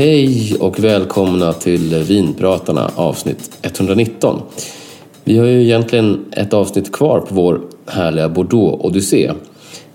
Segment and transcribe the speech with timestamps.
[0.00, 4.42] Hej och välkomna till Vinpratarna avsnitt 119.
[5.24, 9.32] Vi har ju egentligen ett avsnitt kvar på vår härliga Bordeaux-odyssé.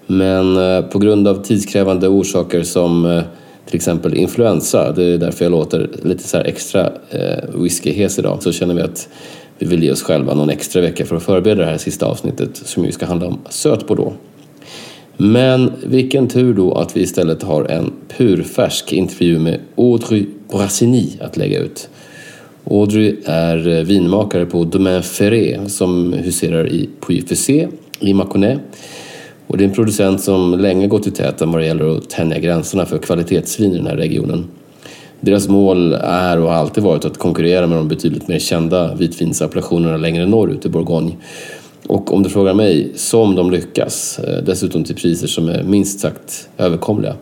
[0.07, 3.23] Men eh, på grund av tidskrävande orsaker som eh,
[3.65, 8.51] till exempel influensa, det är därför jag låter lite så extra eh, whiskyhes idag, så
[8.51, 9.09] känner vi att
[9.57, 12.57] vi vill ge oss själva någon extra vecka för att förbereda det här sista avsnittet
[12.57, 14.15] som ju ska handla om söt Bordeaux.
[15.17, 21.37] Men vilken tur då att vi istället har en purfärsk intervju med Audrey Brassini att
[21.37, 21.89] lägga ut.
[22.71, 27.67] Audrey är eh, vinmakare på Domaine Ferré som huserar i Puy-Fessé
[27.99, 28.59] i Mâconnais.
[29.47, 32.39] Och det är en producent som länge gått i täten vad det gäller att tänja
[32.39, 34.45] gränserna för kvalitetsvin i den här regionen.
[35.19, 39.97] Deras mål är och har alltid varit att konkurrera med de betydligt mer kända vitvinsappellationerna
[39.97, 41.11] längre norrut i Bourgogne.
[41.87, 44.19] Och om du frågar mig, som de lyckas.
[44.19, 47.15] Eh, dessutom till priser som är minst sagt överkomliga.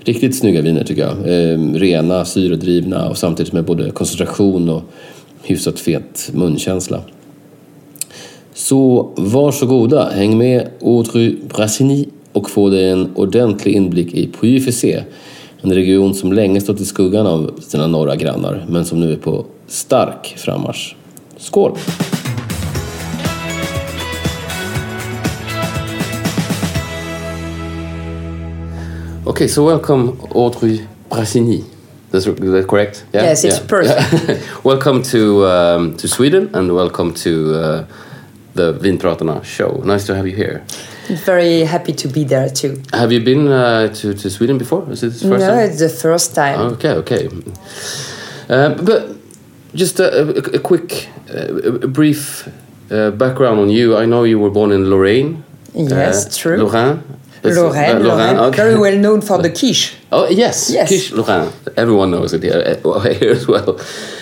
[0.00, 1.12] Riktigt snygga viner tycker jag.
[1.12, 4.82] Eh, rena, syredrivna och samtidigt med både koncentration och
[5.42, 7.00] hyfsat fet munkänsla.
[8.54, 15.02] Så varsågoda, häng med Audrey Brassini och få dig en ordentlig inblick i Puy-Fissé.
[15.62, 19.16] En region som länge stått i skuggan av sina norra grannar men som nu är
[19.16, 20.96] på stark frammarsch.
[21.36, 21.72] Skål!
[29.26, 31.64] Okay, so welcome Audrey Braccini.
[32.10, 33.06] That's, that correct?
[33.14, 33.22] Yeah?
[33.22, 33.66] Yes, it's yeah.
[33.66, 34.64] perfect.
[34.64, 37.86] welcome to um, to Sweden and welcome to uh,
[38.52, 39.80] the Vinpratarna show.
[39.82, 40.62] Nice to have you here.
[41.24, 42.82] Very happy to be there too.
[42.92, 44.92] Have you been uh, to, to Sweden before?
[44.92, 45.70] Is it the first no, time?
[45.70, 46.60] it's the first time.
[46.74, 47.28] Okay, okay.
[48.50, 49.16] Uh, but
[49.74, 52.46] just a, a, a quick, uh, a brief
[52.90, 53.96] uh, background on you.
[53.96, 55.44] I know you were born in Lorraine.
[55.72, 56.62] Yes, uh, true.
[56.62, 57.02] Lorraine.
[57.44, 58.56] Lorraine, uh, Lorraine, okay.
[58.56, 59.96] very well known for the quiche.
[60.10, 60.88] Oh yes, yes.
[60.88, 61.52] quiche Lorraine.
[61.76, 63.78] Everyone knows it here, uh, here as well.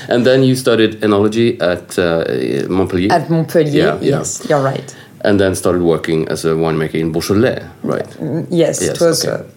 [0.09, 3.13] And then you studied enology at uh, Montpellier.
[3.13, 4.57] At Montpellier, yeah, yes, yeah.
[4.57, 4.97] you're right.
[5.25, 8.09] And then started working as a winemaker in Beaujolais, right?
[8.19, 9.25] Mm, yes, yes, it was.
[9.25, 9.45] Okay.
[9.45, 9.49] Uh,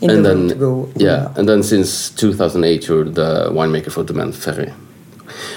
[0.00, 0.88] in and the then, to go.
[0.96, 4.72] Yeah, and then since 2008, you're the winemaker for Domaine Ferret.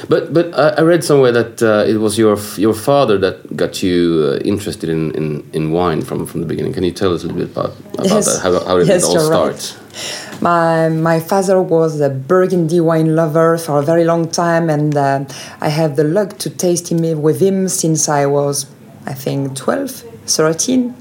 [0.10, 4.34] But but I read somewhere that uh, it was your your father that got you
[4.34, 6.74] uh, interested in, in, in wine from, from the beginning.
[6.74, 8.26] Can you tell us a little bit about, about yes.
[8.26, 8.42] that?
[8.42, 9.54] How, how did yes, it all start?
[9.54, 10.42] Right.
[10.42, 15.26] My my father was a Burgundy wine lover for a very long time, and uh,
[15.60, 18.68] I have the luck to taste him with him since I was,
[19.06, 19.92] I think, 12,
[20.28, 20.96] 13.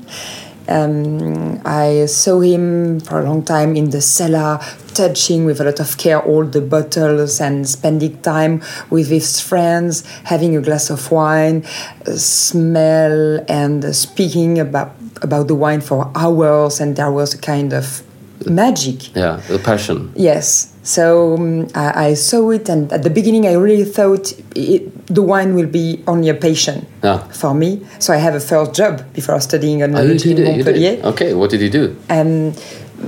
[0.69, 4.59] Um, I saw him for a long time in the cellar,
[4.96, 10.04] touching with a lot of care all the bottles and spending time with his friends,
[10.24, 11.64] having a glass of wine,
[12.06, 17.72] uh, smell and speaking about about the wine for hours, and there was a kind
[17.72, 18.03] of
[18.47, 19.15] magic.
[19.15, 20.12] Yeah, the passion.
[20.15, 20.72] Yes.
[20.82, 25.22] So um, I, I, saw it, and at the beginning, I really thought it, the
[25.22, 27.18] wine will be only a passion yeah.
[27.28, 27.84] for me.
[27.98, 31.03] So I have a first job before studying at oh, in Montpellier.
[31.03, 31.97] Okay, what did you do?
[32.09, 32.54] And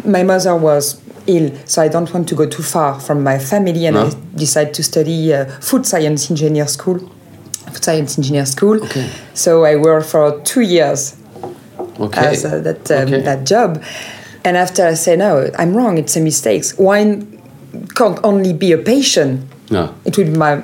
[0.05, 3.87] my mother was ill, so I don't want to go too far from my family,
[3.87, 4.07] and no?
[4.07, 6.99] I decided to study uh, food science engineer school.
[7.73, 8.83] Food science engineer school.
[8.85, 9.09] Okay.
[9.35, 11.17] So I worked for two years
[12.01, 12.27] okay.
[12.27, 13.21] as uh, that um, okay.
[13.23, 13.83] that job.
[14.45, 15.99] And after I say no, I'm wrong.
[15.99, 16.65] It's a mistake.
[16.79, 17.41] Wine
[17.95, 19.49] can't only be a passion.
[19.71, 19.95] No.
[20.05, 20.63] It will be my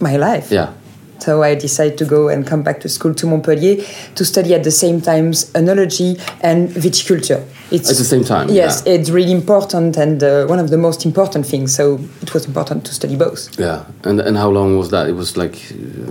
[0.00, 0.50] my life.
[0.50, 0.72] Yeah.
[1.18, 3.82] So I decided to go and come back to school to Montpellier
[4.14, 7.42] to study at the same time enology and viticulture.
[7.74, 8.48] It's, at the same time?
[8.48, 8.94] Yes, yeah.
[8.94, 11.74] it's really important and uh, one of the most important things.
[11.74, 13.58] So it was important to study both.
[13.58, 15.08] Yeah, and, and how long was that?
[15.08, 15.56] It was like,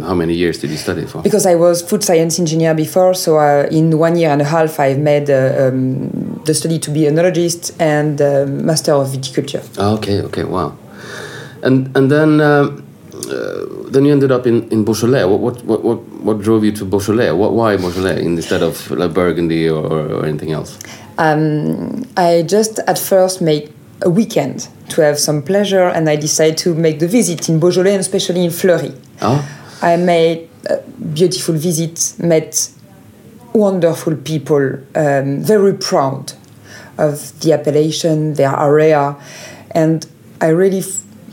[0.02, 1.22] how many years did you study for?
[1.22, 4.80] Because I was food science engineer before, so uh, in one year and a half
[4.80, 9.64] I've made uh, um, the study to be enologist and uh, master of viticulture.
[9.78, 10.78] Ah, okay, okay, wow.
[11.62, 12.82] And, and then uh, uh,
[13.26, 15.26] then you ended up in, in Beaujolais.
[15.26, 17.32] What, what, what, what, what drove you to Beaujolais?
[17.32, 20.80] What, why Beaujolais instead of like Burgundy or, or anything else?
[21.18, 23.72] Um, I just at first made
[24.02, 27.94] a weekend to have some pleasure, and I decided to make the visit in Beaujolais
[27.94, 28.96] and especially in Fleurie.
[29.22, 29.48] Oh.
[29.82, 30.78] I made a
[31.14, 32.70] beautiful visit, met
[33.54, 36.34] wonderful people, um, very proud
[36.98, 39.16] of the appellation, their area,
[39.72, 40.06] and
[40.42, 40.82] I really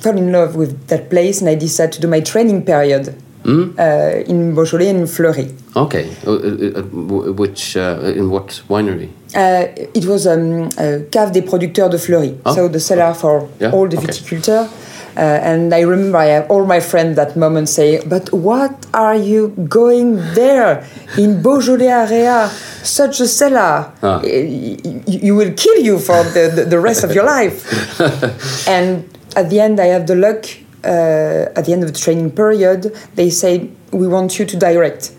[0.00, 3.14] fell in love with that place, and I decided to do my training period
[3.44, 3.72] Mm?
[3.78, 5.50] uh, in Beaujolais and in Fleurie.
[5.74, 9.08] Okay, uh, uh, which uh, in what winery?
[9.34, 9.64] Uh,
[9.94, 12.54] it was um, a Cave des Producteurs de Fleurie, Oh.
[12.54, 14.08] so the cellar for Yeah, all the okay.
[14.08, 14.68] viticulture.
[15.16, 15.20] Uh,
[15.50, 19.54] and I remember I have all my friends that moment say, "But what are you
[19.68, 20.84] going there
[21.16, 22.50] in Beaujolais area?
[22.82, 24.20] Such a cellar, Ah.
[24.22, 27.64] Y- y- you will kill you for the, the, the rest of your life."
[28.68, 29.04] and
[29.36, 30.46] at the end, I have the luck.
[30.82, 35.12] Uh, at the end of the training period, they say, "We want you to direct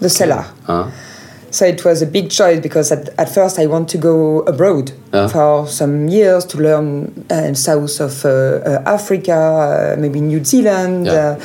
[0.00, 0.90] the cellar." Uh,
[1.52, 4.92] So it was a big choice because at, at first I want to go abroad
[5.12, 5.26] Ah.
[5.26, 9.34] for some years to learn uh, south of uh, uh, Africa,
[9.96, 11.06] uh, maybe New Zealand.
[11.06, 11.36] Yeah.
[11.36, 11.40] Uh,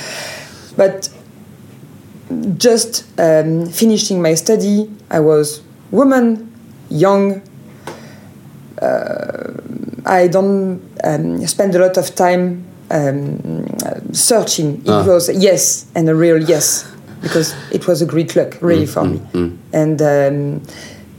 [0.78, 1.10] but
[2.60, 5.62] just um, finishing my study, I was
[5.92, 6.54] woman,
[6.90, 7.42] young.
[10.06, 13.66] I don't um, spend a lot of time um,
[14.14, 14.82] searching.
[14.86, 15.04] It Ah.
[15.06, 16.86] was yes and a real yes
[17.22, 19.20] because it was a great luck really for me,
[19.74, 20.62] and um,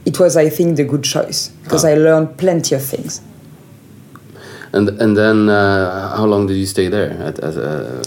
[0.04, 3.20] it was I think the good choice because I learned plenty of things.
[4.72, 7.10] and and then uh, how long did you stay there?
[7.28, 8.02] At, at, uh,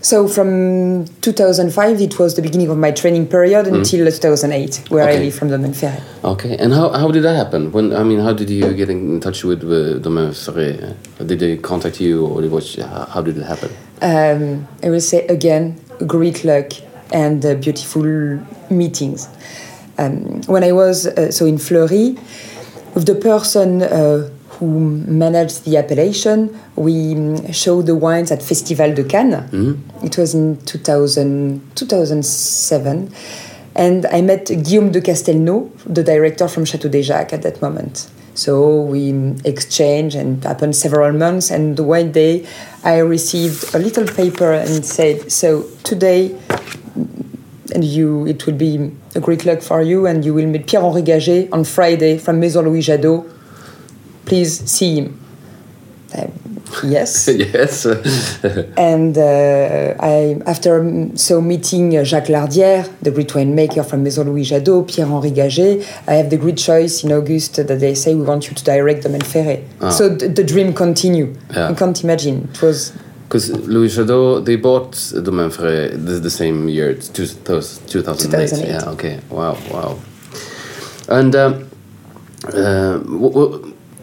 [0.00, 5.10] So from 2005, it was the beginning of my training period until 2008, where I
[5.12, 5.24] Okay.
[5.24, 6.02] live from Domaine Ferret.
[6.24, 7.72] okay, and how, how did that happen?
[7.72, 10.94] When I mean, how did you get in touch with uh, Domaine Ferret?
[11.26, 13.70] Did they contact you, or was, how, how did it happen?
[14.00, 16.70] um, I will say again, great luck
[17.12, 18.04] and uh, beautiful
[18.70, 19.28] meetings.
[19.98, 22.16] Um, when I was uh, so in Fleurie,
[22.94, 28.94] with the person uh, who managed the appellation, we um, showed the wines at Festival
[28.94, 29.48] de Cannes.
[30.02, 33.12] It was in 2000, 2007.
[33.74, 38.10] And I met Guillaume de Castelnau, the director from Château des Jacques at that moment.
[38.34, 41.50] So we um, exchanged and happened several months.
[41.50, 42.46] And one day
[42.84, 46.38] I received a little paper and said, So today,
[47.74, 50.82] and you, it will be a great luck for you, and you will meet Pierre
[50.82, 53.37] Henry Gagey on Friday from Maison Louis Jadot.
[54.28, 55.20] Please see him.
[56.14, 56.26] Uh,
[56.84, 57.28] yes.
[57.32, 57.86] yes.
[58.76, 64.26] And uh, I, after um, so meeting uh, Jacques Lardière, the great winemaker from Maison
[64.28, 68.22] Louis Jadot, Pierre-Henry Gagey, I have the great choice in August that they say we
[68.22, 69.64] want you to direct Domaine Ferret.
[69.90, 71.34] So th- the dream continue.
[71.54, 71.68] Yeah.
[71.70, 72.48] I can't imagine.
[72.54, 72.92] It was
[73.28, 74.92] Because Louis Jadot, they bought
[75.22, 77.90] Domaine Ferret the, the same year, it's two, 2008.
[77.90, 78.68] 2008.
[78.68, 79.20] Yeah, okay.
[79.28, 79.98] Wow, wow.
[81.10, 81.68] And um,
[82.54, 82.98] uh,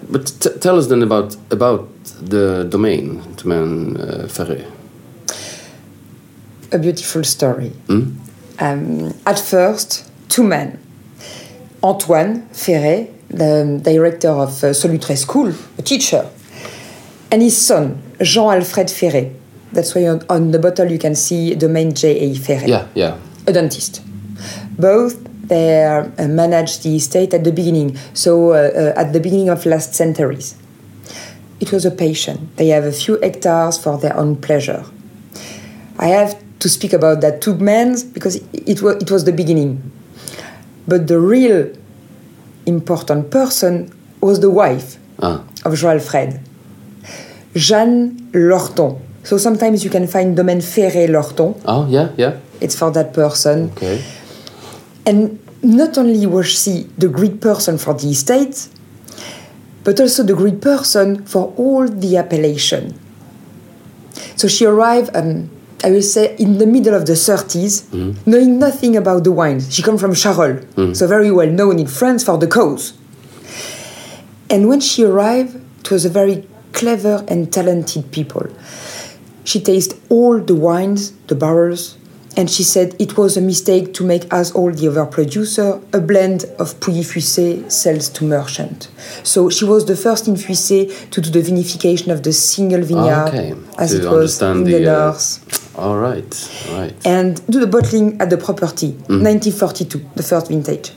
[0.09, 0.25] but
[0.61, 1.87] tell us then about about
[2.21, 4.65] the domain, Domaine uh, Ferret.
[6.71, 7.69] a beautiful story.
[7.87, 8.11] Hmm?
[8.59, 10.79] Um, at first, two men.
[11.83, 16.25] Antoine Ferret, the director of uh, Solutré School, a teacher,
[17.31, 19.31] and his son, Jean-Alfred Ferret.
[19.71, 22.33] That's why on, on the bottle you can see the main J.A.
[22.35, 23.17] Ferret, Yeah, yeah.
[23.45, 24.01] a dentist.
[24.79, 29.65] Both they managed the estate at the beginning, so uh, uh, at the beginning of
[29.65, 30.55] last centuries.
[31.59, 32.49] It was a passion.
[32.57, 34.83] They have a few hectares for their own pleasure.
[35.97, 39.79] I have to speak about that two men because it was, it was the beginning.
[40.87, 41.71] But the real
[42.65, 46.39] important person was the wife Ah, of Jean Alfred,
[47.55, 48.97] Jeanne Lorton.
[49.23, 51.55] So sometimes you can find Domaine Ferret Lorton.
[51.65, 52.37] oh, yeah, yeah.
[52.61, 53.71] It's for that person.
[53.77, 54.03] Okay.
[55.05, 58.67] And not only was she the great person for the estate,
[59.83, 62.99] but also the great person for all the appellation.
[64.35, 65.49] So she arrived, um,
[65.83, 69.73] I will say, in the middle of the 30s, knowing nothing about the wines.
[69.73, 70.65] She comes from Charolles,
[70.97, 72.93] so very well known in France for the cause.
[74.49, 78.47] And when she arrived, it was a very clever and talented people.
[79.43, 81.97] She tasted all the wines, the barrels,
[82.37, 86.01] And she said it was a mistake to make, as all the other producer, a
[86.01, 88.89] blend of Pouilly-Fuissé sales to merchant.
[89.23, 93.29] So she was the first in Fuissé to do the vinification of the single vineyard,
[93.29, 93.53] okay.
[93.77, 96.93] as to it was in the, the, uh, north, All right, all right.
[97.05, 100.91] and do the bottling at the property, 1942, the first vintage.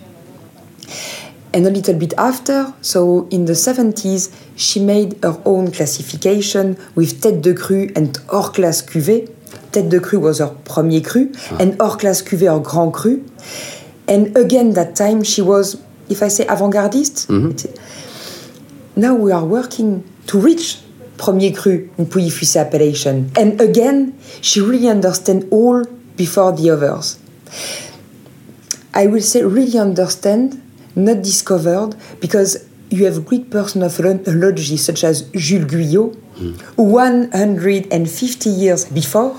[1.55, 7.21] And a little bit after, so in the 70s, she made her own classification with
[7.23, 9.29] Tête de Cru and hors classe cuvée.
[9.73, 13.23] Tête de Cru was her premier cru, and hors classe cuvée her grand cru.
[14.09, 15.77] And again, that time she was,
[16.09, 17.67] if I say avant-gardiste, it's-
[18.97, 20.79] now we are working to reach
[21.19, 23.31] premier cru in Pouilly-Fuissé appellation.
[23.37, 25.85] And again, she really understand all
[26.17, 27.17] before the others.
[28.95, 30.61] I will say really understand,
[30.97, 32.61] not discovered, because
[32.91, 36.15] you have great person of logy such as Jules Guyot,
[36.77, 39.35] who 150 years before,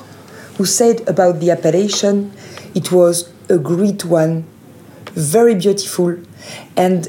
[0.60, 2.34] who said about the appellation,
[2.76, 4.46] it was a great one,
[5.14, 6.18] very beautiful,
[6.76, 7.08] and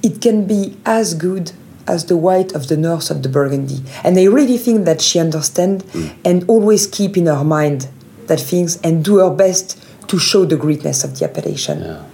[0.00, 1.50] it can be as good
[1.88, 3.82] as the white of the north of the Burgundy.
[4.04, 5.84] And I really think that she understands
[6.24, 7.88] and always keep in her mind
[8.28, 11.80] that things and do her best to show the greatness of the appellation.
[11.82, 12.04] Yeah.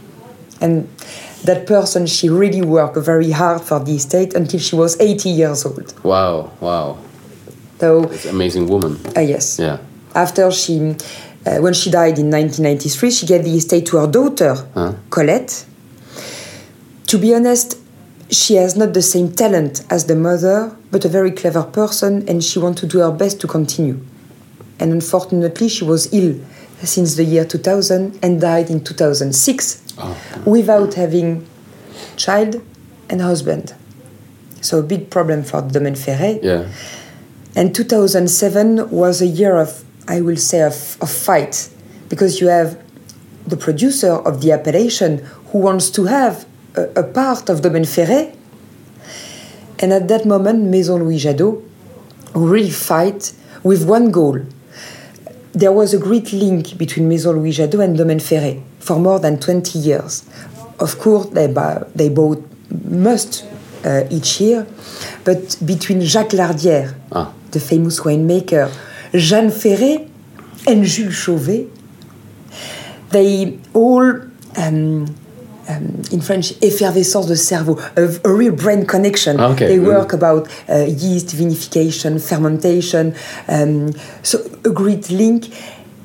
[0.62, 0.88] And
[1.44, 5.66] that person, she really worked very hard for the estate until she was 80 years
[5.66, 5.92] old.
[6.02, 6.96] Wow, wow.
[7.78, 8.98] So, It's an amazing woman.
[9.14, 9.58] uh, yes.
[9.58, 9.76] Yeah.
[10.16, 10.96] After she,
[11.44, 14.94] uh, when she died in 1993, she gave the estate to her daughter, Huh?
[15.10, 15.66] Colette.
[17.08, 17.78] To be honest,
[18.30, 22.42] she has not the same talent as the mother, but a very clever person, and
[22.42, 24.00] she wanted to do her best to continue.
[24.80, 26.40] And unfortunately, she was ill
[26.82, 29.82] since the year 2000 and died in 2006
[30.44, 31.46] without having
[32.16, 32.60] child
[33.08, 33.74] and husband.
[34.60, 36.42] So a big problem for Domaine Ferret.
[36.42, 36.66] Yeah.
[37.54, 41.68] And 2007 was a year of, I will say, of, of fight,
[42.08, 42.78] because you have
[43.46, 45.18] the producer of the appellation
[45.50, 46.46] who wants to have
[46.76, 48.34] a, a part of Domaine Ferret.
[49.78, 51.62] And at that moment, Maison Louis Jadot
[52.34, 53.32] really fight
[53.62, 54.38] with one goal.
[55.52, 59.38] There was a great link between Maison Louis Jadot and Domaine Ferret for more than
[59.38, 60.24] 20 years.
[60.78, 61.46] Of course, they,
[61.94, 62.38] they both
[62.84, 63.44] must
[63.84, 64.66] uh, each year,
[65.24, 67.32] but between Jacques Lardière, Ah.
[67.52, 68.70] the famous winemaker,
[69.18, 70.08] Jeanne Ferret,
[70.66, 71.68] and Jules Chauvet,
[73.10, 74.02] they all,
[74.56, 75.06] um,
[75.68, 79.36] um, in French, effervescence de cerveau, a, a real brain connection.
[79.38, 79.66] Ah, okay.
[79.68, 79.86] They Mm.
[79.86, 83.14] work about uh, yeast, vinification, fermentation,
[83.48, 83.92] um,
[84.22, 85.48] so a great link.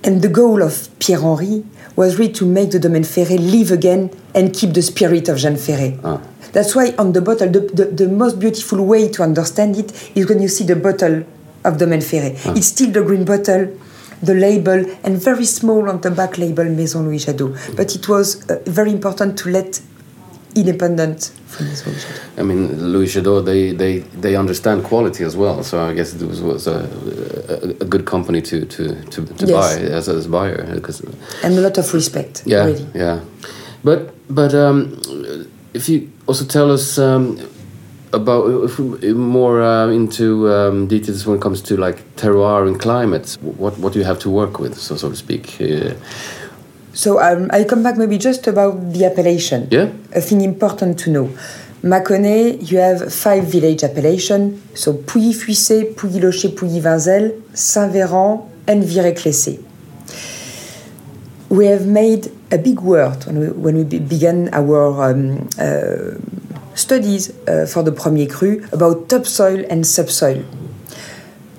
[0.04, 1.64] And the goal of Pierre Henri
[1.96, 5.58] was really to make the Domaine Ferret live again and keep the spirit of Jeanne
[5.58, 6.00] Ferret.
[6.04, 6.20] Ah.
[6.54, 10.28] That's why on the bottle, the, the, the most beautiful way to understand it is
[10.28, 11.24] when you see the bottle
[11.64, 12.38] of Domaine Ferret.
[12.58, 13.78] It's still the green bottle,
[14.22, 17.76] the label, and very small on the back label Maison Louis Jadot.
[17.76, 19.82] But it was uh, very important to let
[20.56, 22.40] independent from Maison Louis Jadot.
[22.40, 25.64] I mean, Louis Jadot, they, they, they understand quality as well.
[25.64, 26.80] So I guess it was, was a,
[27.50, 29.52] a, a good company to, to, to, to Yes.
[29.52, 30.76] buy as a as a buyer.
[30.76, 31.02] Because,
[31.44, 32.86] And a lot of respect, yeah, really.
[32.94, 33.22] yeah.
[33.84, 35.02] But, but um,
[35.74, 37.40] if you also tell us um,
[38.14, 42.80] about if we, more uh, into um, details when it comes to like terroir and
[42.80, 45.58] climate, what, what do you have to work with, so, so to speak?
[45.62, 45.94] Uh,
[46.94, 49.68] So um, I come back maybe just about the appellation.
[49.72, 49.92] Yeah.
[50.14, 51.30] A thing important to know.
[51.84, 59.64] Mâconnais, you have five village appellation, so Pouilly-Fuissé, Pouilly-Loché, Pouilly-Vinzelles, Saint-Véran, and Viré-Clessé.
[61.50, 66.20] We have made a big word when we, when we be- began our um, uh,
[66.76, 70.44] studies uh, for the Premier Cru about topsoil and subsoil.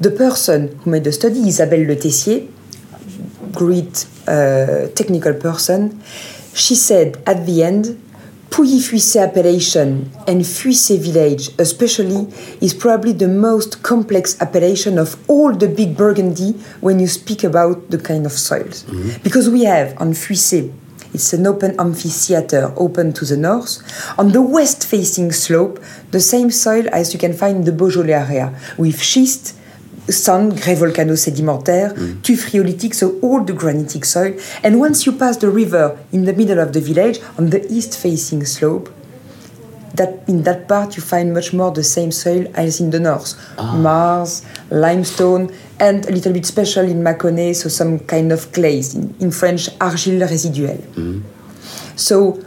[0.00, 2.49] The person who made the study, Isabelle Letessier,
[3.52, 6.02] great uh, technical person,
[6.54, 7.99] she said at the end,
[8.50, 12.26] Pouilly-Fuissé appellation and Fuissé village especially
[12.61, 16.52] is probably the most complex appellation of all the big Burgundy
[16.83, 18.85] when you speak about the kind of soils.
[19.23, 20.71] Because we have on Fuissé,
[21.14, 23.83] it's an open amphitheater open to the north.
[24.19, 25.78] On the west facing slope,
[26.11, 29.54] the same soil as you can find in the Beaujolais area, with schist,
[30.09, 32.23] sand, grès volcano-sédimentaire, mm.
[32.23, 34.35] tuff so all the granitic soil.
[34.62, 38.45] And once you pass the river in the middle of the village, on the east-facing
[38.47, 38.90] slope,
[39.95, 43.35] that in that part you find much more the same soil as in the north.
[43.59, 43.76] Ah.
[43.76, 49.14] Marls, limestone, and a little bit special in Mâconnais, so some kind of clays, in,
[49.20, 50.80] in French, argile résiduelle.
[51.96, 52.38] So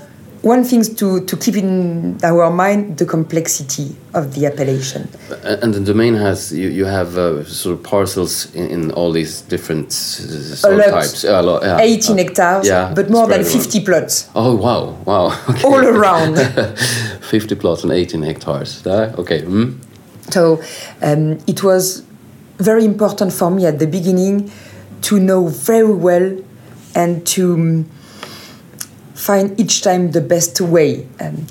[0.42, 5.10] one thing to, to keep in our mind the complexity of the appellation.
[5.44, 9.42] And the domain has you, you have uh, sort of parcels in, in all these
[9.42, 11.24] different soil types.
[11.24, 11.80] A lot, yeah.
[11.80, 13.86] 18 hectares, yeah, but more than 50 around.
[13.86, 14.30] plots.
[14.36, 15.28] Oh wow, wow!
[15.50, 15.68] Okay.
[15.68, 16.38] All around.
[17.22, 18.86] 50 plots and 18 hectares.
[18.86, 19.42] Uh, okay.
[19.42, 19.80] Mm.
[20.30, 20.62] So
[21.02, 22.04] um, it was
[22.58, 24.52] very important for me at the beginning
[25.02, 26.38] to know very well
[26.96, 27.84] and to um,
[29.14, 31.08] find each time the best way.
[31.20, 31.46] Um,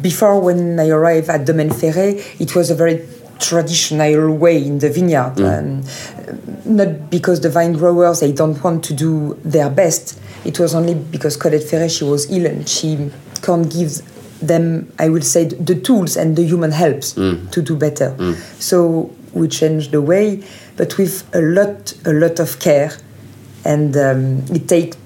[0.00, 3.06] before, when I arrived at Domaine Ferret, it was a very
[3.38, 5.34] traditional way in the vineyard.
[5.36, 6.66] Mm.
[6.66, 10.20] Um, not because the vine growers they don't want to do their best.
[10.44, 13.10] It was only because Colette Ferret she was ill and she
[13.42, 14.00] can't give
[14.40, 17.50] them, I will say, the tools and the human helps mm.
[17.50, 18.14] to do better.
[18.18, 18.34] Mm.
[18.60, 20.42] So we changed the way,
[20.76, 22.92] but with a lot, a lot of care,
[23.64, 24.96] and um, it takes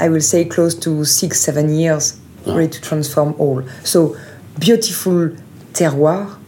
[0.00, 3.62] I will say close to six, seven years really to transform all.
[3.84, 4.16] So
[4.58, 5.30] beautiful
[5.74, 6.38] terroir,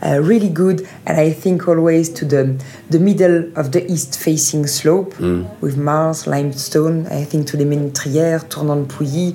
[0.00, 5.14] uh, really good, and I think always to the the middle of the east-facing slope
[5.14, 5.48] mm.
[5.60, 7.06] with marls, limestone.
[7.08, 9.34] I think to the Ménétrier, Tournant Pouilly,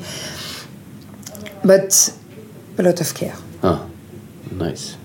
[1.66, 2.14] but
[2.78, 3.36] a lot of care.
[3.62, 3.86] Ah,
[4.52, 4.96] nice.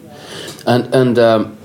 [0.64, 1.57] And and um,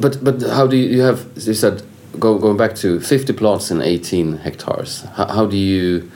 [0.00, 1.26] but but how do you, you have?
[1.36, 1.82] You said
[2.18, 6.10] go, going back to 50 plots and 18 hectares, how, how, do you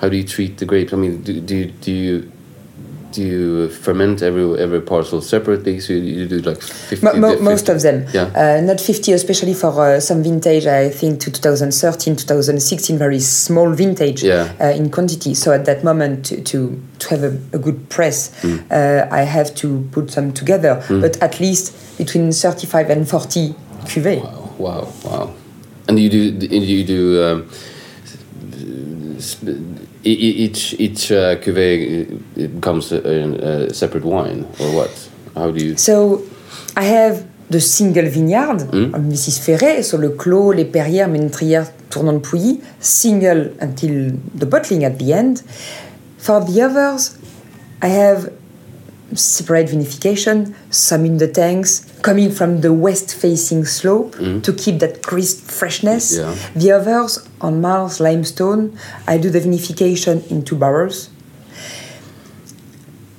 [0.00, 0.92] how do you treat the grapes?
[0.92, 2.32] I mean, do, do, do you
[3.12, 5.80] do you ferment every every parcel separately?
[5.80, 7.44] So you, you do like 50, mo mo 50?
[7.44, 8.06] most of them.
[8.12, 8.30] Yeah.
[8.34, 10.66] Uh, not 50, especially for uh, some vintage.
[10.66, 14.52] I think to 2013, 2016, very small vintage yeah.
[14.60, 15.34] uh, in quantity.
[15.34, 18.58] So at that moment, to to, to have a, a good press, mm.
[18.70, 20.82] Uh, I have to put them together.
[20.88, 21.00] Mm.
[21.00, 23.54] But at least between 35 and 40
[23.86, 24.22] cuvées.
[24.22, 25.34] Wow wow, wow.
[25.86, 27.50] And you do you do um,
[30.04, 32.06] each each uh, cuvee
[32.54, 35.10] becomes a, a, separate wine or what?
[35.34, 35.76] How do you?
[35.76, 36.22] So
[36.76, 38.92] I have the single vineyard mm.
[39.08, 39.40] Mrs.
[39.40, 44.98] Ferré, so le Clos, les Perrières, Ménétrières, Tournant de Pouilly, single until the bottling at
[44.98, 45.42] the end.
[46.18, 47.16] For the others,
[47.80, 48.30] I have
[49.14, 54.42] separate vinification, some in the tanks, coming from the west facing slope mm.
[54.42, 56.16] to keep that crisp freshness.
[56.16, 56.34] Yeah.
[56.54, 61.10] The others on marls limestone, I do the vinification in two barrels.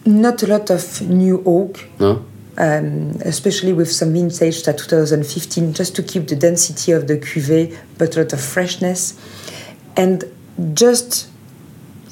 [0.05, 1.85] Not a lot of new oak.
[1.99, 2.25] No.
[2.57, 7.77] Um, especially with some vintage that 2015, just to keep the density of the cuvée,
[7.97, 9.17] but a lot of freshness.
[9.95, 10.25] And
[10.73, 11.29] just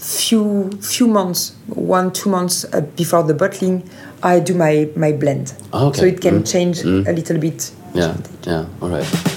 [0.08, 3.84] few few months, one two months uh, before the bottling,
[4.24, 5.54] I do my my blend.
[5.74, 6.00] Okay.
[6.00, 6.52] So it can mm.
[6.52, 7.08] change mm.
[7.08, 7.72] a little bit.
[7.94, 8.16] Yeah.
[8.44, 8.66] Yeah.
[8.82, 9.37] All right.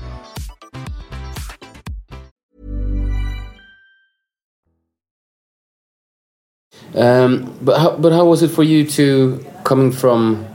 [6.95, 10.45] Um, but how, but how was it for you to coming from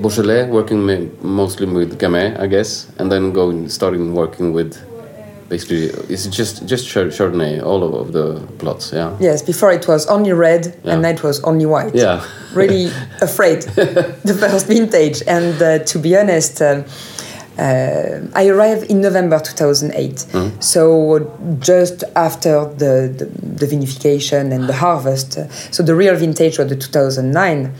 [0.00, 0.86] Beaujolais, working
[1.22, 4.76] mostly with Gamay, I guess, and then going starting working with
[5.50, 8.90] basically, it's just just Chard- Chardonnay all of, of the plots.
[8.92, 9.14] Yeah.
[9.20, 10.92] Yes, before it was only red Yeah.
[10.94, 11.94] and now it was only white.
[11.94, 12.24] Yeah.
[12.54, 12.86] really
[13.20, 13.62] afraid,
[14.24, 15.22] the first vintage.
[15.26, 16.84] And uh, to be honest, um,
[17.58, 20.26] uh, I arrived in November 2008.
[20.60, 25.36] So just after the, the, the vinification and the harvest.
[25.38, 27.72] Uh, So the real vintage was the 2009.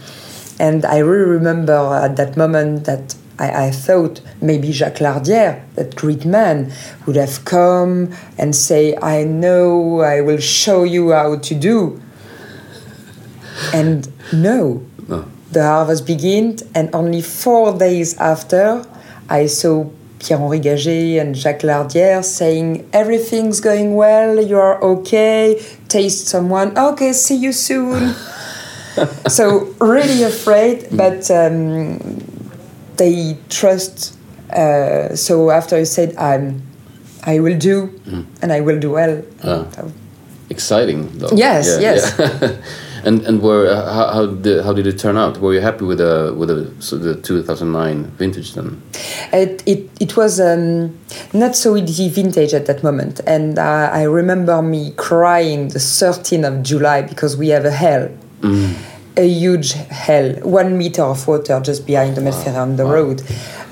[0.59, 5.97] And I really remember at that moment that I, I thought maybe Jacques Lardière, that
[5.97, 6.71] great man,
[7.07, 12.01] would have come and say, I know, I will show you how to do.
[13.73, 14.83] And no,
[15.53, 18.85] the harvest began, and only four days after,
[19.33, 26.29] I saw Pierre-Henry Gagey and Jacques Lardière saying, everything's going well, you are okay, taste
[26.29, 28.15] someone, okay, see you soon.
[29.29, 31.99] so really afraid, but um,
[32.99, 34.17] they trust.
[34.53, 36.63] Uh, so after I said, I'm,
[37.25, 37.89] I will do,
[38.43, 39.23] and I will do well.
[39.43, 39.65] Ah.
[39.75, 39.93] So-
[40.51, 41.31] Exciting, though.
[41.35, 42.15] Yes, yes.
[42.19, 42.61] yeah.
[43.05, 45.39] and and were uh, how how did, how did it turn out?
[45.39, 48.83] Were you happy with the with the so the 2009 vintage then?
[49.33, 50.99] It, it, it was um,
[51.33, 53.21] not so easy vintage at that moment.
[53.27, 58.11] And uh, I remember me crying the 13th of July because we have a hell.
[59.19, 63.21] A huge hell, one meter of water just behind the Melferre on the road.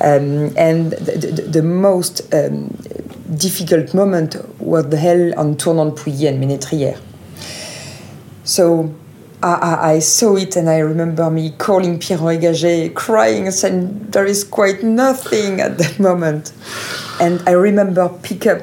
[0.03, 2.69] Um, and the, the, the most um,
[3.39, 7.01] difficult moment was the hell on Tournon-Pouilly and Ménétrière.
[8.45, 8.95] So
[9.43, 14.11] I, I, I saw it and I remember me calling Pierre Gagey, crying and saying,
[14.11, 16.53] There is quite nothing at that moment.
[17.21, 18.63] And I remember pick up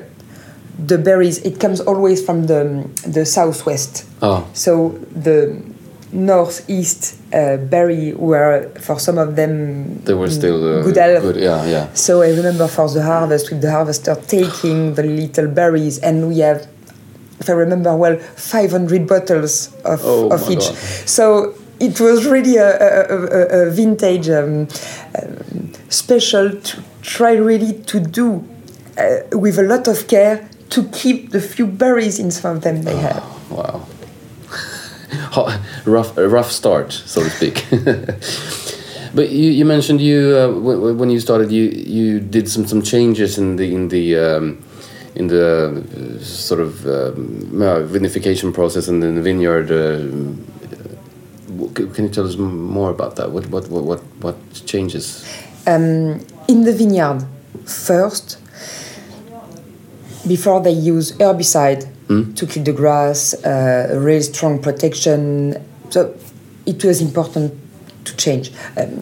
[0.77, 1.39] the berries.
[1.39, 4.05] It comes always from the, the southwest.
[4.21, 4.47] Oh.
[4.53, 5.61] So the
[6.11, 11.23] northeast uh, berry were, for some of them, They were still uh, good health.
[11.23, 11.93] Good, yeah, yeah.
[11.93, 16.39] So I remember for the harvest, with the harvester taking the little berries, and we
[16.39, 16.67] have,
[17.39, 20.59] if I remember well, 500 bottles of, Oh of each.
[20.59, 20.75] God.
[21.05, 24.67] So it was really a, a, a, a vintage um,
[25.21, 28.47] um, special to try really to do
[28.97, 32.81] uh, with a lot of care to keep the few berries in some of them
[32.83, 33.23] they have.
[33.51, 33.85] Wow.
[35.31, 37.65] Ho- rough, a rough start, so to speak.
[39.13, 42.81] but you, you mentioned you uh, w- when you started, you you did some some
[42.81, 44.57] changes in the in the um,
[45.19, 47.17] in the uh, sort of um,
[47.97, 49.69] vinification process and in the vineyard.
[49.71, 49.97] Uh,
[51.73, 53.31] can you tell us more about that?
[53.31, 55.25] What what what what, what changes?
[55.67, 57.23] um, in the vineyard
[57.65, 58.39] first
[60.27, 61.87] before they use herbicide
[62.35, 66.15] to kill the grass uh, really strong protection so
[66.65, 67.53] it was important
[68.05, 69.01] to change um,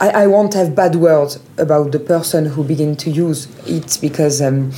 [0.00, 4.40] I, I won't have bad words about the person who began to use it because
[4.40, 4.72] um,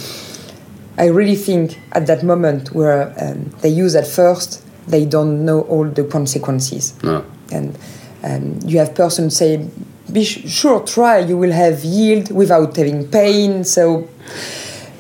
[0.96, 5.62] I really think at that moment where um, they use at first, they don't know
[5.62, 7.02] all the consequences.
[7.02, 7.24] No.
[7.50, 7.76] And
[8.22, 9.68] um, you have persons say,
[10.12, 13.64] be sh- sure, try, you will have yield without having pain.
[13.64, 14.08] So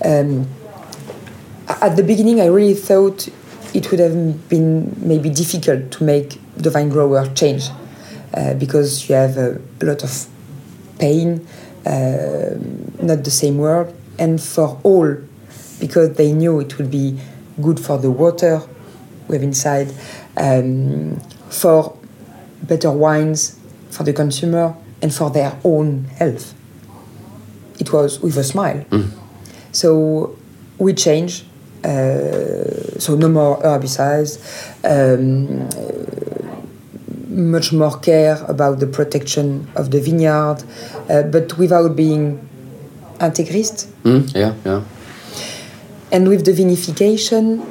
[0.04, 0.48] um,
[1.68, 3.28] at the beginning, I really thought
[3.72, 7.68] it would have been maybe difficult to make the vine grower change
[8.34, 10.26] uh, because you have a, a lot of
[10.98, 11.46] pain,
[11.86, 12.56] uh,
[13.02, 15.16] not the same word, and for all,
[15.84, 17.06] because they knew it would be
[17.60, 18.62] good for the water
[19.28, 19.92] we have inside,
[20.38, 21.20] um,
[21.50, 21.94] for
[22.62, 26.54] better wines for the consumer, and for their own health.
[27.78, 28.82] It was with a smile.
[29.72, 30.38] So
[30.78, 31.44] we change.
[31.84, 34.32] Uh, so no more herbicides.
[34.82, 35.68] Um,
[37.28, 40.64] much more care about the protection of the vineyard,
[41.10, 42.40] uh, but without being
[43.20, 43.86] integrist.
[44.02, 44.34] Mm?
[44.34, 44.82] Yeah, yeah.
[46.14, 47.66] And with the vinification,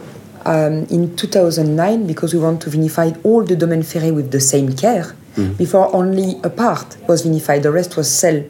[0.46, 4.74] um, in 2009, because we want to vinify all the Domaine Ferret with the same
[4.76, 5.16] care,
[5.58, 8.44] before only a part was vinified, the rest was cell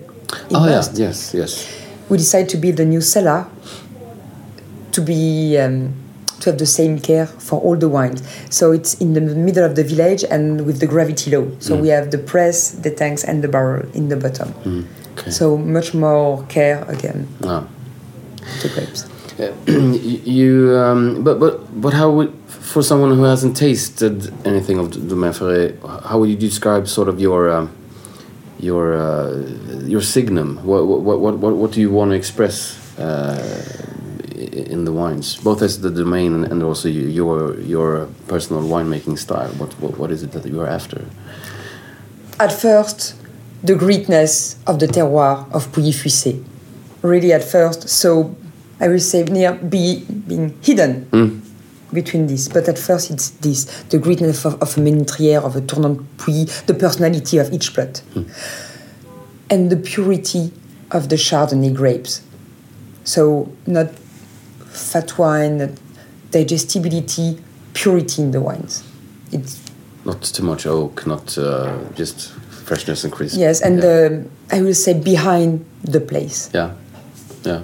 [0.52, 1.52] Oh yeah, yes, yes.
[2.10, 3.46] We decided to build a new cellar
[4.92, 5.94] to be um,
[6.40, 8.22] to have the same care for all the wines.
[8.50, 11.56] So it's in the middle of the village and with the gravity low.
[11.60, 14.54] So we have the press, the tanks, and the barrel in the bottom.
[15.18, 15.32] Okay.
[15.32, 17.66] So much more care again Ah.
[18.62, 19.06] to grapes.
[19.38, 25.34] You um, but but but how would for someone who hasn't tasted anything of Domaine
[25.34, 27.76] Ferret, how would you describe sort of your um,
[28.60, 29.32] your uh,
[29.86, 30.58] your signum?
[30.64, 33.42] What what what what what do you want to express uh,
[34.36, 39.50] in the wines, both as the domain and also your your personal winemaking style?
[39.58, 41.06] What what, what is it that you are after?
[42.40, 43.16] At first,
[43.64, 46.44] the greatness of the terroir of Pouilly-Fuissé.
[47.02, 48.36] Really, at first, so
[48.80, 51.42] I will say near be, being hidden
[51.94, 52.48] between this.
[52.48, 56.46] But at first, it's this the greatness of, of a Ménétrier, of a Tournant Puy,
[56.66, 58.02] the personality of each plot,
[59.50, 60.52] and the purity
[60.92, 62.22] of the Chardonnay grapes.
[63.04, 63.92] So, not
[64.72, 65.70] fat wine, not
[66.32, 67.38] digestibility,
[67.74, 68.84] purity in the wines.
[69.32, 69.60] It's
[70.06, 72.32] Not too much oak, not uh, just
[72.66, 73.38] freshness and crisp.
[73.38, 74.58] yes, and yeah.
[74.58, 76.50] I will say behind the place.
[76.54, 76.72] Yeah,
[77.44, 77.62] yeah.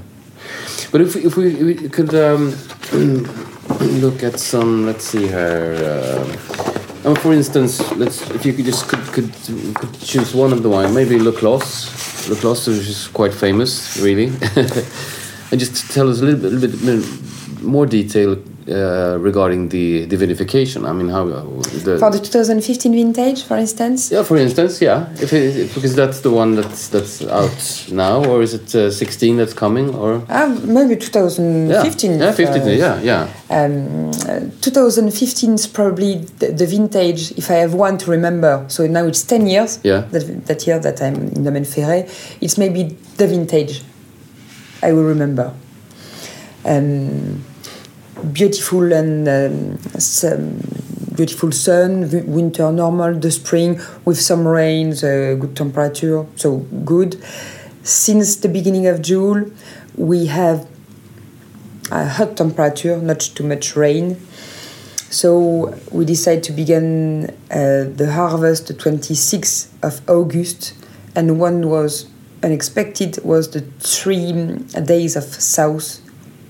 [0.91, 2.56] But if if we, we could um,
[4.02, 5.75] look at some, let's see here.
[5.84, 9.32] Uh, um, for instance, let's if you could just could could,
[9.75, 13.97] could choose one of the wine, maybe Le Clos, Le Clos, which is quite famous,
[13.97, 14.28] really,
[15.52, 17.06] and just tell us a little bit, little bit,
[17.62, 18.36] more detail
[18.72, 20.86] uh, regarding the the vinification.
[20.88, 21.44] I mean, how uh,
[21.86, 25.96] the For the 2015 vintage, for instance, yeah, for instance, yeah, if it, if- because
[25.96, 30.22] that's the one that's that's out now, or is it uh, 16 that's coming, or
[30.30, 32.20] ah, maybe 2015.
[32.20, 37.50] yeah, if, 15, uh, yeah, yeah, Um, uh, 2015 is probably the, the vintage, if
[37.50, 38.66] I have one to remember.
[38.68, 40.04] So now it's 10 years, Yeah.
[40.12, 42.08] that, that year that I'm in Domaine Ferret.
[42.42, 43.82] It's maybe the vintage
[44.84, 45.52] I will remember.
[46.70, 47.44] Um,
[48.32, 50.62] beautiful and um, some
[51.16, 57.20] beautiful sun, winter normal, the spring with some rains, good temperature, so good.
[57.82, 59.58] Since the beginning of June,
[59.96, 60.68] we have
[61.92, 64.22] a hot temperature, not too much rain.
[65.10, 70.76] So we decided to begin uh, the harvest the 26th of August,
[71.16, 72.06] and one was
[72.44, 74.32] unexpected was the three
[74.86, 76.00] days of south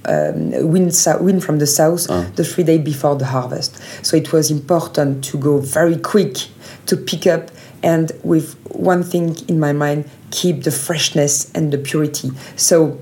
[0.06, 3.78] um, wind, wind from the south the three days before the harvest.
[4.06, 6.38] So it was important to go very quick
[6.86, 7.52] to pick up
[7.84, 12.32] and with one thing in my mind, keep the freshness and the purity.
[12.56, 13.00] So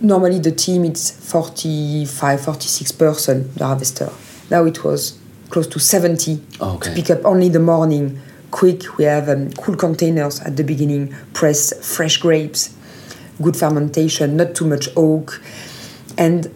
[0.00, 4.10] normally the team it's 45 46 person the harvester
[4.50, 5.16] now it was
[5.48, 6.88] close to 70 Okay.
[6.88, 8.18] to pick up only the morning
[8.50, 12.74] quick we have um, cool containers at the beginning press fresh grapes
[13.40, 15.40] good fermentation not too much oak
[16.18, 16.52] and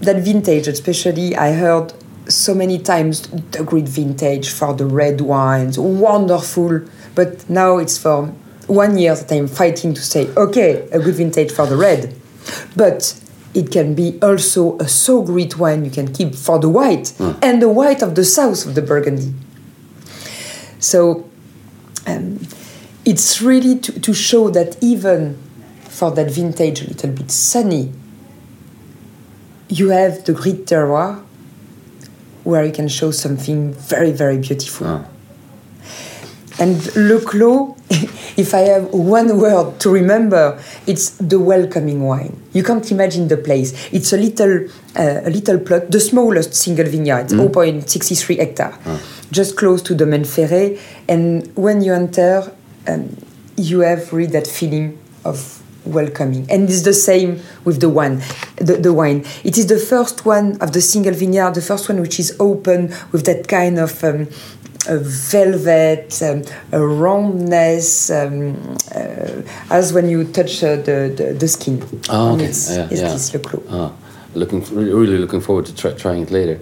[0.00, 1.92] that vintage especially i heard
[2.28, 6.82] so many times the great vintage for the red wines wonderful.
[7.14, 8.26] But now it's for
[8.66, 12.14] one year that i'm fighting to say okay a good vintage for the red.
[12.76, 13.18] But
[13.54, 17.62] it can be also a so great wine you can keep for the white and
[17.62, 19.32] the white of the south of the burgundy.
[20.78, 21.28] So
[22.06, 22.46] um,
[23.04, 25.38] it's really to, to show that even
[25.80, 27.92] for that vintage a little bit sunny
[29.68, 31.24] you have the great terroir
[32.44, 35.04] where you can show something very very beautiful
[36.58, 37.76] and Le Clos,
[38.36, 42.36] if I have one word to remember, it's the welcoming wine.
[42.52, 43.72] You can't imagine the place.
[43.92, 48.74] It's a little, uh, a little plot, the smallest single vineyard, it's 0.63 hectare,
[49.30, 50.80] just close to Domaine Ferret.
[51.08, 52.52] And when you enter,
[52.88, 53.16] um,
[53.56, 55.57] you have really that feeling of
[55.88, 56.46] welcoming.
[56.50, 58.22] And it's the same with the wine.
[58.56, 59.24] The, the wine.
[59.44, 62.92] It is the first one of the single vineyard, the first one which is open
[63.12, 64.28] with that kind of um,
[64.86, 71.48] a velvet, um, a roundness, um, uh, as when you touch uh, the, the the
[71.48, 71.82] skin.
[72.08, 72.44] Oh, okay.
[72.46, 73.12] It's, Yeah, it's yeah.
[73.12, 73.62] this Le Clos.
[73.70, 73.92] Ah,
[74.34, 76.58] looking really looking forward to try, trying it later.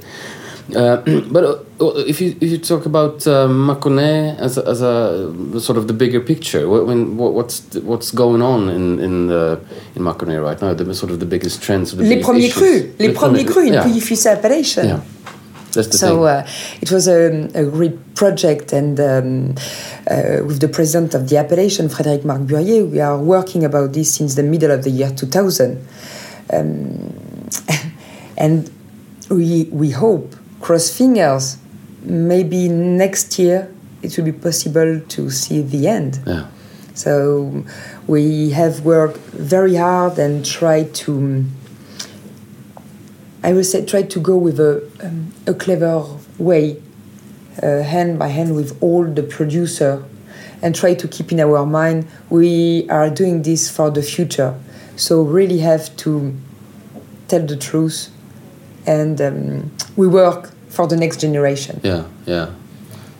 [0.74, 0.96] Uh,
[1.30, 5.78] but uh, if you if you talk about uh, Mâconnais as a, as a sort
[5.78, 9.60] of the bigger picture, what, when what, what's the- what's going on in in the,
[9.94, 10.74] in Mâconnais right now?
[10.74, 11.94] The sort of the biggest trends.
[11.96, 13.82] the Les premiers crus, les premiers crus in yeah.
[13.84, 14.84] Pouilly-Fuissé appellation.
[14.86, 15.00] Yeah,
[15.72, 16.44] that's So uh,
[16.80, 19.54] it was a, a great project, and um,
[20.10, 24.14] uh, with the president of the appellation, Frédéric Marc Burrier, we are working about this
[24.14, 25.78] since the middle of the year 2000.
[26.52, 27.12] Um,
[28.36, 28.70] and
[29.30, 31.58] we, we hope, cross fingers,
[32.02, 36.20] maybe next year it will be possible to see the end.
[36.26, 36.46] yeah.
[36.94, 37.64] So
[38.06, 41.44] we have worked very hard and tried to,
[43.42, 46.06] I will say, try to go with a, um, a clever
[46.38, 46.82] way,
[47.62, 50.04] uh, hand by hand with all the producer,
[50.62, 54.58] and try to keep in our mind we are doing this for the future.
[54.96, 56.34] So really have to
[57.28, 58.08] tell the truth,
[58.86, 61.80] and um, we work for the next generation.
[61.82, 62.50] Yeah, yeah.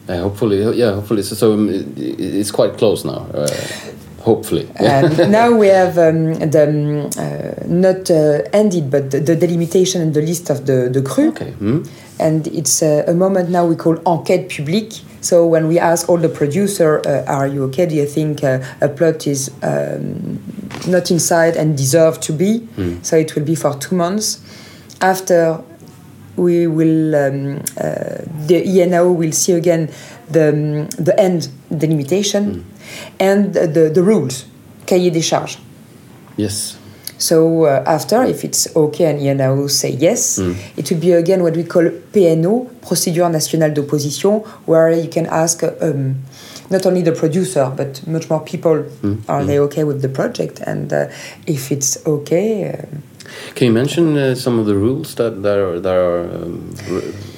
[0.09, 1.23] Yeah, hopefully, yeah, hopefully.
[1.23, 3.27] So, so um, it's quite close now.
[3.35, 3.49] Uh,
[4.21, 4.69] hopefully.
[4.79, 10.01] Um, now we have um, the um, uh, not uh, ended, but the, the delimitation
[10.01, 11.31] and the list of the the cru.
[11.31, 11.51] Okay.
[11.51, 11.83] Hmm?
[12.21, 15.03] And it's uh, a moment now we call enquête publique.
[15.21, 17.87] So when we ask all the producer, uh, "Are you okay?
[17.87, 20.39] Do you think uh, a plot is um,
[20.87, 22.67] not inside and deserve to be.
[23.03, 24.41] So it will be for two months.
[25.01, 25.63] After
[26.37, 29.91] we will um, uh, the INAO will see again
[30.31, 32.65] the um, the end delimitation
[33.19, 34.45] and the the rules
[34.87, 35.59] cahier des charges.
[36.37, 36.79] Yes.
[37.19, 40.39] So uh, after, if it's okay and INAO say yes,
[40.77, 45.63] it will be again what we call PNO, Procédure Nationale d'Opposition, where you can ask
[45.63, 46.17] um,
[46.69, 48.85] not only the producer but much more people,
[49.29, 50.61] are they okay with the project?
[50.61, 51.07] And uh,
[51.47, 52.99] if it's okay, uh,
[53.55, 56.71] Can you mention uh, some of the rules that that are that are um,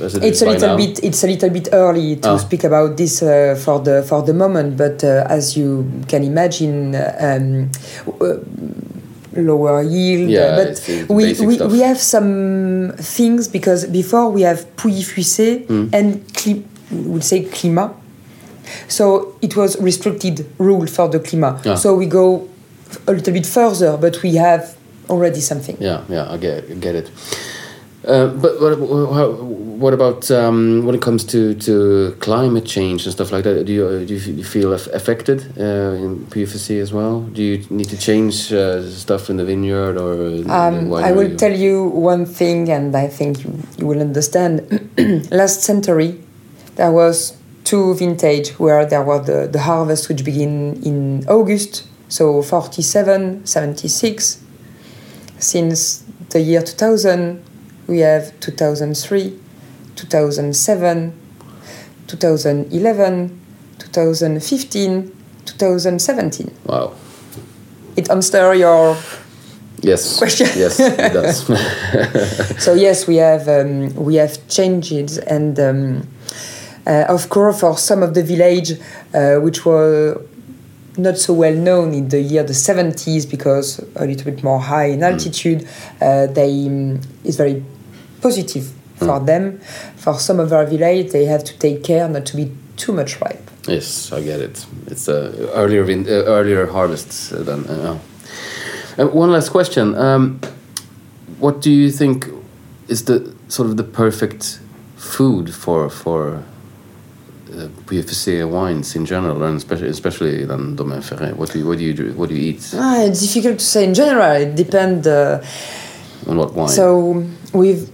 [0.04, 0.76] as it it's a little now?
[0.76, 2.36] bit it's a little bit early to Ah.
[2.38, 6.94] speak about this uh, for the for the moment but uh, as you can imagine
[7.20, 7.70] um,
[8.20, 8.36] uh,
[9.36, 11.72] lower yield Yeah, uh, but it's the we, we, stuff.
[11.72, 15.88] we have some things because before we have pouilly fuissé Hmm.
[15.92, 17.90] and cli- we'll say climat
[18.88, 21.74] so it was restricted rule for the climat Ah.
[21.76, 22.48] so we go
[23.06, 24.74] a little bit further but we have
[25.08, 27.10] already something Yeah, yeah, I get, get it.
[28.06, 33.32] Uh, but what, what about um, when it comes to, to climate change and stuff
[33.32, 33.66] like that?
[33.66, 37.22] Do you uh, do you feel affected uh, in PFC as well?
[37.22, 40.48] Do you need to change uh, stuff in the vineyard or?
[40.50, 44.90] Um, I will tell you one thing, and I think you, you will understand.
[45.32, 46.22] Last century,
[46.76, 52.40] there was two vintage where there were the, the harvest which begin in August, so
[52.42, 54.44] 47, 76.
[55.38, 57.42] Since the year 2000,
[57.86, 59.38] we have 2003,
[59.96, 61.12] 2007,
[62.06, 63.40] 2011,
[63.78, 66.54] 2015, 2017.
[66.66, 66.92] Wow.
[67.96, 68.96] It answers your
[69.80, 70.18] Yes.
[70.18, 70.48] Question.
[70.56, 71.46] Yes, it does.
[72.64, 76.08] so yes, we have um, we have changes, and um,
[76.86, 78.72] uh, of course, for some of the village
[79.14, 80.20] uh, which were
[80.98, 84.86] not so well known in the year the 70s because a little bit more high
[84.86, 85.66] in altitude,
[86.00, 87.64] uh, they um, is very
[88.20, 89.60] positive for them.
[89.96, 93.20] For some of our village, they have to take care not to be too much
[93.20, 93.50] ripe.
[93.66, 94.66] yes, I get it.
[94.86, 97.66] It's uh, earlier uh, earlier harvests than.
[97.66, 97.98] Uh,
[98.98, 99.94] one last question.
[99.94, 100.40] Um,
[101.38, 102.26] what do you think
[102.88, 104.60] is the sort of the perfect
[104.96, 106.42] food for for
[107.58, 111.36] uh, PFC wines in general, and especially especially than Domaine Ferret?
[111.36, 112.12] What do you what do you do?
[112.14, 112.74] What do you eat?
[112.74, 114.32] Ah, it's difficult to say in general.
[114.42, 115.06] It depends.
[115.06, 115.44] Uh,
[116.28, 116.68] On what wine?
[116.68, 117.90] So with,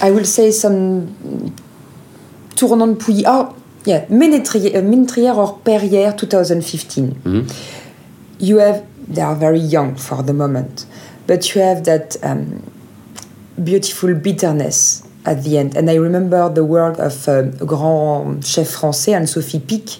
[0.00, 1.52] I will say some
[2.56, 3.24] tournant de Pouilly.
[3.26, 7.46] Oh, yeah, uh, Ménétrier or Perrière 2015.
[8.40, 10.86] You have, they are very young for the moment,
[11.26, 12.62] but you have that um,
[13.62, 15.76] beautiful bitterness at the end.
[15.76, 19.98] And I remember the work of um, grand chef français, Anne-Sophie Pic,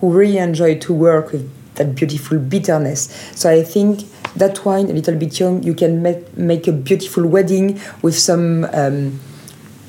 [0.00, 3.08] who really enjoyed to work with that beautiful bitterness.
[3.34, 4.04] So I think
[4.36, 8.64] that wine, a little bit young, you can make, make a beautiful wedding with some
[8.72, 9.18] um,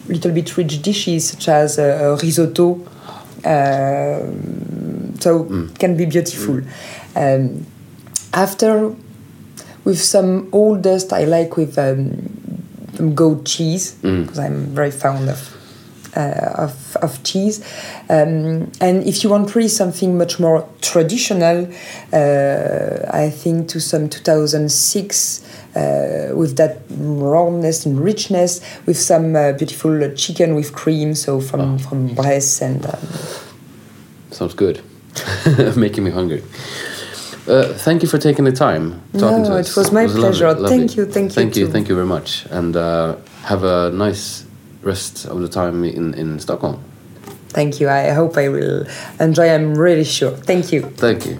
[0.07, 2.79] little bit rich dishes such as uh, risotto.
[3.45, 6.61] Um, so it can be beautiful.
[7.15, 7.65] Um,
[8.33, 8.95] after,
[9.83, 12.38] with some oldest, I like with um,
[13.15, 15.55] goat cheese because I'm very fond of
[16.15, 17.63] uh, of, of cheese.
[18.09, 21.67] Um, and if you want really something much more traditional,
[22.11, 29.53] uh, I think to some 2006 uh, with that roundness and richness, with some uh,
[29.53, 32.85] beautiful chicken with cream, so from, from Bresse and.
[32.85, 32.99] Um,
[34.31, 34.81] Sounds good.
[35.75, 36.43] Making me hungry.
[37.49, 40.47] Uh, thank you for taking the time talking No, to it was my lovely, pleasure.
[40.53, 40.69] lovely.
[40.69, 41.71] Thank you, thank you Thank you, too.
[41.71, 42.45] thank you very much.
[42.51, 44.45] And uh, have a nice
[44.83, 46.77] rest of the time in, in Stockholm.
[47.49, 47.89] thank you.
[47.89, 48.85] I hope I will
[49.19, 49.49] enjoy.
[49.49, 50.31] I'm really sure.
[50.31, 50.81] Thank you.
[50.97, 51.39] Thank you.